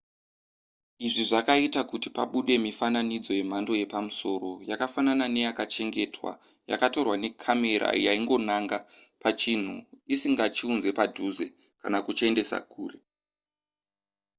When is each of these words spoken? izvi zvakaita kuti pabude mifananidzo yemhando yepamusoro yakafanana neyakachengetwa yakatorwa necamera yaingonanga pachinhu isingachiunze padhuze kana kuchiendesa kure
izvi 1.05 1.23
zvakaita 1.29 1.81
kuti 1.91 2.07
pabude 2.15 2.53
mifananidzo 2.67 3.31
yemhando 3.39 3.73
yepamusoro 3.81 4.51
yakafanana 4.69 5.25
neyakachengetwa 5.33 6.31
yakatorwa 6.71 7.15
necamera 7.23 7.89
yaingonanga 8.05 8.77
pachinhu 9.23 9.73
isingachiunze 10.13 10.89
padhuze 10.99 11.45
kana 11.81 11.97
kuchiendesa 12.05 12.57
kure 12.71 12.97